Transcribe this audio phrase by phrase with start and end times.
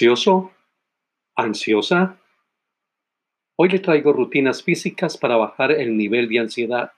[0.00, 0.50] ¿Ansioso?
[1.36, 2.18] ¿Ansiosa?
[3.58, 6.92] Hoy le traigo rutinas físicas para bajar el nivel de ansiedad.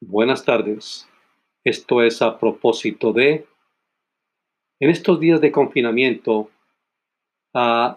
[0.00, 1.08] Buenas tardes.
[1.62, 3.46] Esto es a propósito de...
[4.80, 6.50] En estos días de confinamiento,
[7.54, 7.94] uh,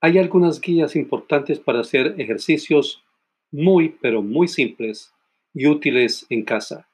[0.00, 3.02] hay algunas guías importantes para hacer ejercicios
[3.50, 5.12] muy, pero muy simples
[5.52, 6.88] y útiles en casa.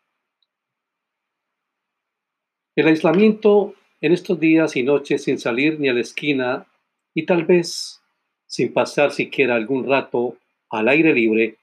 [2.75, 6.67] El aislamiento en estos días y noches sin salir ni a la esquina
[7.15, 8.01] y tal vez
[8.47, 10.37] sin pasar siquiera algún rato
[10.71, 11.57] al aire libre,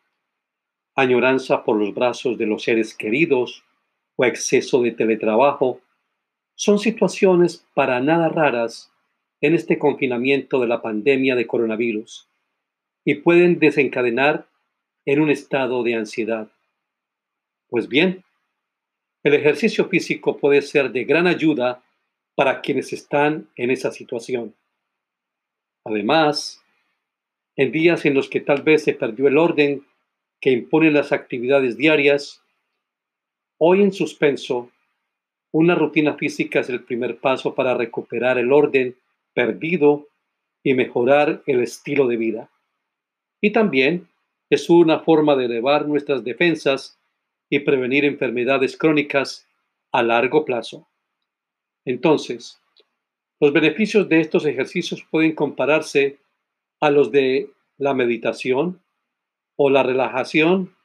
[0.96, 3.64] añoranza por los brazos de los seres queridos
[4.16, 5.82] o exceso de teletrabajo,
[6.56, 8.92] son situaciones para nada raras
[9.42, 12.28] en este confinamiento de la pandemia de coronavirus
[13.06, 14.48] y pueden desencadenar
[15.06, 16.50] en un estado de ansiedad.
[17.70, 18.24] Pues bien,
[19.24, 21.84] el ejercicio físico puede ser de gran ayuda
[22.38, 24.54] para quienes están en esa situación.
[25.84, 26.64] Además,
[27.56, 29.84] en días en los que tal vez se perdió el orden
[30.40, 32.44] que imponen las actividades diarias,
[33.58, 34.70] hoy en suspenso,
[35.52, 38.96] una rutina física es el primer paso para recuperar el orden
[39.34, 40.08] perdido
[40.62, 42.52] y mejorar el estilo de vida.
[43.42, 44.10] Y también
[44.52, 47.00] es una forma de elevar nuestras defensas
[47.50, 49.48] y prevenir enfermedades crónicas
[49.92, 50.88] a largo plazo.
[51.88, 52.62] Entonces,
[53.40, 56.20] los beneficios de estos ejercicios pueden compararse
[56.82, 58.82] a los de la meditación
[59.56, 60.76] o la relajación,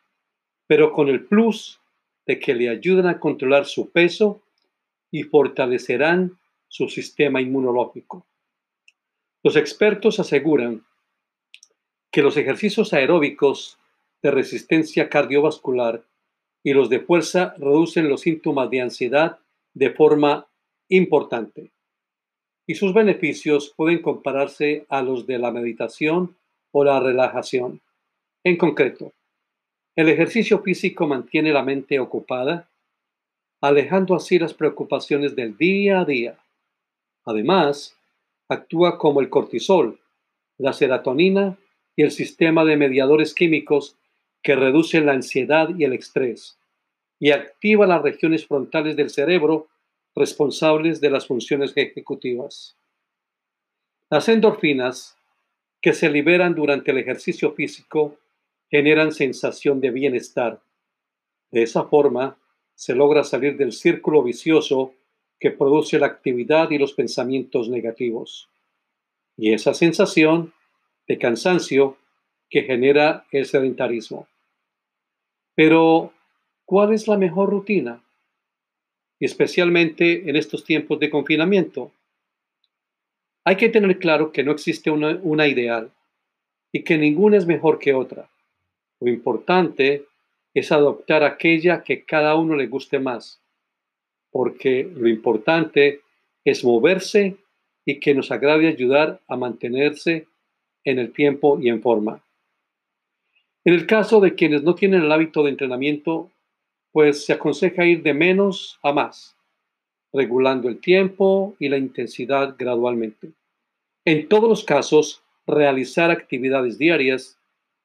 [0.68, 1.80] pero con el plus
[2.24, 4.44] de que le ayudan a controlar su peso
[5.10, 8.24] y fortalecerán su sistema inmunológico.
[9.42, 10.86] Los expertos aseguran
[12.12, 13.76] que los ejercicios aeróbicos
[14.22, 16.04] de resistencia cardiovascular
[16.62, 19.40] y los de fuerza reducen los síntomas de ansiedad
[19.74, 20.46] de forma
[20.88, 21.72] importante
[22.66, 26.36] y sus beneficios pueden compararse a los de la meditación
[26.70, 27.80] o la relajación.
[28.44, 29.12] En concreto,
[29.96, 32.70] el ejercicio físico mantiene la mente ocupada,
[33.60, 36.38] alejando así las preocupaciones del día a día.
[37.24, 37.96] Además,
[38.48, 40.00] actúa como el cortisol,
[40.58, 41.58] la serotonina
[41.94, 43.96] y el sistema de mediadores químicos
[44.42, 46.58] que reducen la ansiedad y el estrés,
[47.20, 49.68] y activa las regiones frontales del cerebro
[50.14, 52.76] responsables de las funciones ejecutivas.
[54.10, 55.16] Las endorfinas
[55.80, 58.16] que se liberan durante el ejercicio físico
[58.70, 60.60] generan sensación de bienestar.
[61.50, 62.36] De esa forma,
[62.74, 64.94] se logra salir del círculo vicioso
[65.38, 68.48] que produce la actividad y los pensamientos negativos.
[69.36, 70.52] Y esa sensación
[71.08, 71.96] de cansancio
[72.48, 74.28] que genera el sedentarismo.
[75.54, 76.12] Pero,
[76.64, 78.02] ¿cuál es la mejor rutina?
[79.26, 81.92] Especialmente en estos tiempos de confinamiento.
[83.44, 85.92] Hay que tener claro que no existe una, ideal
[86.72, 88.28] y que ninguna es mejor que otra.
[89.00, 90.06] Lo importante
[90.54, 93.40] es adoptar aquella que cada uno le guste más,
[94.32, 96.00] porque lo importante
[96.44, 97.36] es moverse
[97.84, 100.26] y que nos agrade ayudar a mantenerse
[100.82, 102.24] en el tiempo y en forma.
[103.64, 106.31] En el caso de quienes no tienen el hábito de entrenamiento,
[106.92, 109.34] pues se aconseja ir de menos a más,
[110.12, 113.32] regulando el tiempo y la intensidad gradualmente.
[114.04, 117.38] En todos los casos, realizar actividades diarias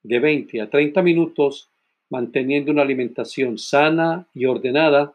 [0.03, 1.69] de 20 a 30 minutos,
[2.09, 5.13] manteniendo una alimentación sana y ordenada,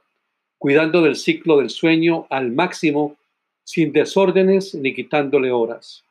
[0.59, 3.17] cuidando del ciclo del sueño al máximo,
[3.65, 6.05] sin desórdenes ni quitándole horas.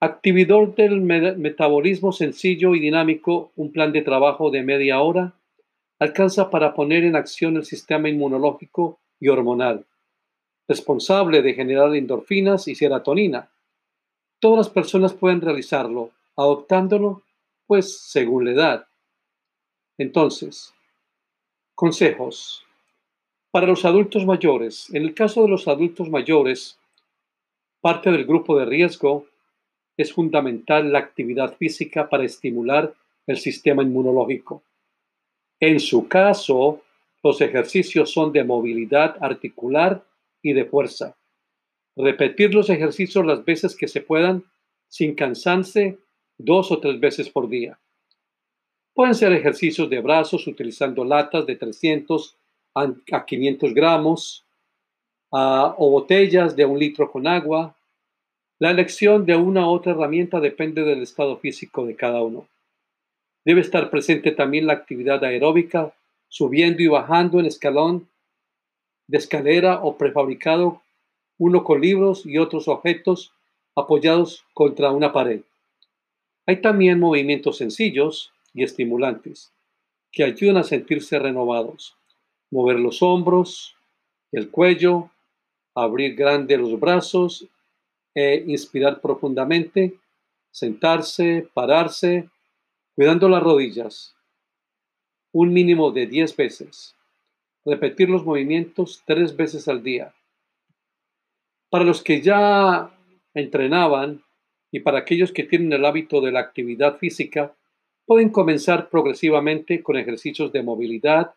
[0.00, 5.34] Actividad del metabolismo sencillo y dinámico, un plan de trabajo de media hora
[5.98, 9.86] alcanza para poner en acción el sistema inmunológico y hormonal,
[10.68, 13.50] responsable de generar endorfinas y serotonina.
[14.40, 17.22] Todas las personas pueden realizarlo, adoptándolo,
[17.66, 18.86] pues según la edad.
[19.96, 20.74] Entonces,
[21.74, 22.64] consejos.
[23.50, 26.76] Para los adultos mayores, en el caso de los adultos mayores,
[27.80, 29.26] parte del grupo de riesgo,
[29.96, 32.92] es fundamental la actividad física para estimular
[33.26, 34.62] el sistema inmunológico.
[35.66, 36.82] En su caso,
[37.22, 40.04] los ejercicios son de movilidad articular
[40.42, 41.16] y de fuerza.
[41.96, 44.44] Repetir los ejercicios las veces que se puedan
[44.88, 45.96] sin cansarse
[46.36, 47.78] dos o tres veces por día.
[48.92, 52.36] Pueden ser ejercicios de brazos utilizando latas de 300
[52.74, 54.44] a 500 gramos
[55.30, 57.74] o botellas de un litro con agua.
[58.58, 62.46] La elección de una u otra herramienta depende del estado físico de cada uno.
[63.44, 65.94] Debe estar presente también la actividad aeróbica,
[66.28, 68.08] subiendo y bajando en escalón
[69.06, 70.80] de escalera o prefabricado
[71.38, 73.32] uno con libros y otros objetos
[73.76, 75.42] apoyados contra una pared.
[76.46, 79.52] Hay también movimientos sencillos y estimulantes
[80.12, 81.96] que ayudan a sentirse renovados.
[82.50, 83.74] Mover los hombros,
[84.30, 85.10] el cuello,
[85.74, 87.46] abrir grande los brazos
[88.14, 89.94] e inspirar profundamente,
[90.52, 92.28] sentarse, pararse,
[92.94, 94.14] cuidando las rodillas,
[95.32, 96.94] un mínimo de 10 veces.
[97.64, 100.14] Repetir los movimientos tres veces al día.
[101.70, 102.96] Para los que ya
[103.32, 104.22] entrenaban
[104.70, 107.54] y para aquellos que tienen el hábito de la actividad física,
[108.06, 111.34] pueden comenzar progresivamente con ejercicios de movilidad,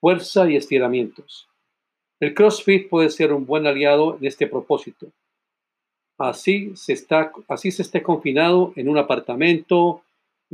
[0.00, 1.48] fuerza y estiramientos.
[2.20, 5.08] El CrossFit puede ser un buen aliado en este propósito.
[6.16, 10.03] Así se, está, así se esté confinado en un apartamento,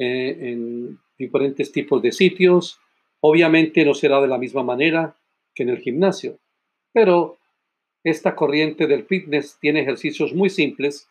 [0.00, 2.80] eh, en diferentes tipos de sitios.
[3.20, 5.14] Obviamente no será de la misma manera
[5.54, 6.38] que en el gimnasio,
[6.94, 7.36] pero
[8.02, 11.06] esta corriente del fitness tiene ejercicios muy simples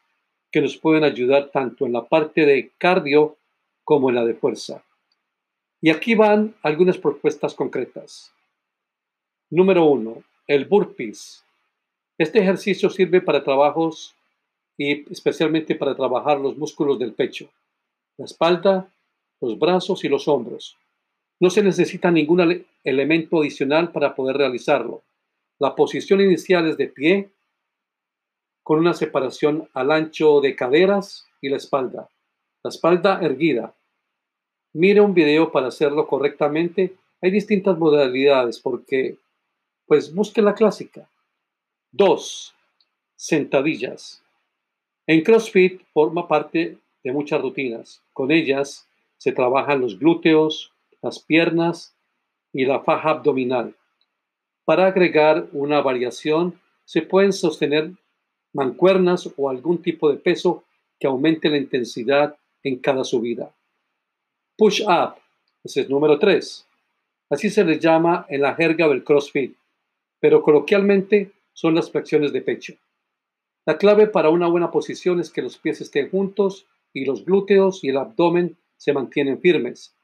[0.51, 3.38] que nos pueden ayudar tanto en la parte de cardio
[3.83, 4.83] como en la de fuerza.
[5.81, 8.33] Y aquí van algunas propuestas concretas.
[9.51, 11.45] Número uno, el burpees.
[12.18, 14.15] Este ejercicio sirve para trabajos
[14.75, 17.51] y especialmente para trabajar los músculos del pecho,
[18.19, 18.94] la espalda,
[19.39, 20.77] los brazos y los hombros.
[21.39, 25.04] No se necesita ningún elemento adicional para poder realizarlo.
[25.57, 27.30] La posición inicial es de pie,
[28.62, 32.10] con una separación al ancho de caderas y la espalda.
[32.62, 33.74] La espalda erguida.
[34.74, 36.94] Mire un video para hacerlo correctamente.
[37.22, 39.15] Hay distintas modalidades porque,
[39.88, 41.10] pues, busque la clásica.
[41.94, 42.54] 2.
[43.15, 44.22] Sentadillas.
[45.07, 48.01] En CrossFit forma parte de muchas rutinas.
[48.13, 48.88] Con ellas
[49.18, 51.96] se trabajan los glúteos, las piernas
[52.54, 53.75] y la faja abdominal.
[54.66, 57.92] Para agregar una variación, se pueden sostener
[58.54, 60.63] mancuernas o algún tipo de peso
[61.00, 63.54] que aumente la intensidad en cada subida.
[64.57, 65.16] Push up,
[65.63, 66.68] ese es número 3.
[67.30, 69.56] Así se les llama en la jerga del CrossFit,
[70.19, 72.74] pero coloquialmente son las flexiones de pecho.
[73.66, 77.83] La clave para una buena posición es que los pies estén juntos y los glúteos
[77.83, 79.95] y el abdomen se mantienen firmes.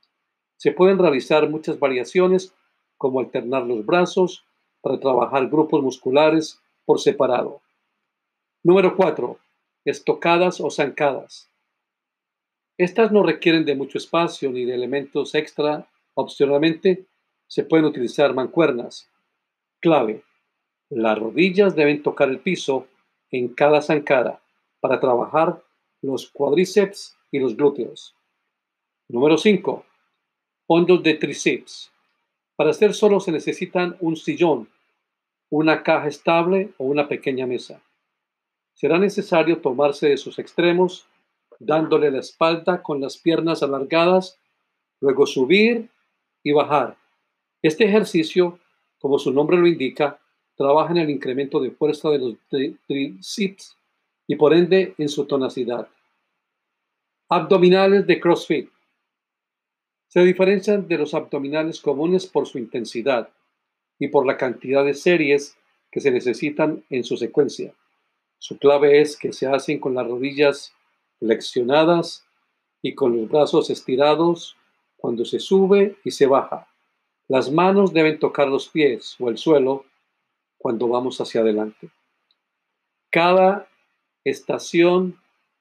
[0.57, 2.53] Se pueden realizar muchas variaciones
[2.97, 4.45] como alternar los brazos
[4.81, 7.61] para trabajar grupos musculares por separado.
[8.63, 9.37] Número 4.
[9.85, 11.49] Estocadas o zancadas.
[12.77, 15.87] Estas no requieren de mucho espacio ni de elementos extra.
[16.13, 17.05] Opcionalmente,
[17.47, 19.09] se pueden utilizar mancuernas.
[19.81, 20.23] Clave.
[20.89, 22.87] Las rodillas deben tocar el piso
[23.31, 24.41] en cada zancada
[24.79, 25.63] para trabajar
[26.05, 28.15] los cuádriceps y los glúteos.
[29.07, 29.85] Número 5.
[30.67, 31.91] Fondos de tríceps.
[32.55, 34.69] Para hacer solo se necesitan un sillón,
[35.49, 37.81] una caja estable o una pequeña mesa.
[38.73, 41.07] Será necesario tomarse de sus extremos,
[41.59, 44.39] dándole la espalda con las piernas alargadas,
[45.01, 45.89] luego subir
[46.43, 46.97] y bajar.
[47.61, 48.59] Este ejercicio,
[48.99, 50.19] como su nombre lo indica,
[50.55, 52.35] trabaja en el incremento de fuerza de los
[52.87, 53.77] tríceps
[54.27, 55.87] y por ende en su tonacidad.
[57.29, 58.69] Abdominales de CrossFit.
[60.07, 63.29] Se diferencian de los abdominales comunes por su intensidad
[63.99, 65.57] y por la cantidad de series
[65.91, 67.73] que se necesitan en su secuencia.
[68.37, 70.73] Su clave es que se hacen con las rodillas
[71.19, 72.25] flexionadas
[72.81, 74.55] y con los brazos estirados
[74.97, 76.67] cuando se sube y se baja.
[77.27, 79.85] Las manos deben tocar los pies o el suelo
[80.57, 81.89] cuando vamos hacia adelante.
[83.09, 83.67] Cada
[84.25, 85.17] estación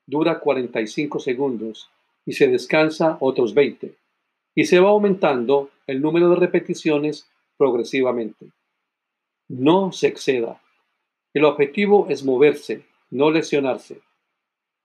[0.07, 1.91] dura 45 segundos
[2.27, 3.95] y se descansa otros 20
[4.55, 8.51] y se va aumentando el número de repeticiones progresivamente.
[9.49, 10.61] No se exceda.
[11.35, 14.01] El objetivo es moverse, no lesionarse.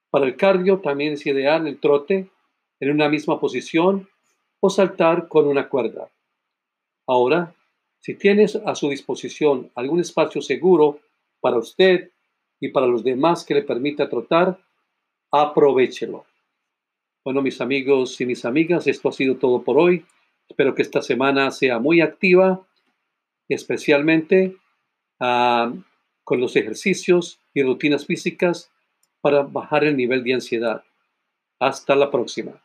[0.09, 2.29] Para el cardio también es ideal el trote
[2.79, 4.09] en una misma posición
[4.59, 6.09] o saltar con una cuerda.
[7.07, 7.55] Ahora,
[7.99, 10.99] si tienes a su disposición algún espacio seguro
[11.39, 12.11] para usted
[12.59, 14.59] y para los demás que le permita trotar,
[15.31, 16.25] aprovechelo.
[17.23, 20.05] Bueno, mis amigos y mis amigas, esto ha sido todo por hoy.
[20.47, 22.65] Espero que esta semana sea muy activa,
[23.47, 24.55] especialmente
[25.19, 25.73] ah,
[26.23, 28.71] con los ejercicios y rutinas físicas
[29.21, 30.83] para bajar el nivel de ansiedad.
[31.59, 32.61] Hasta la próxima.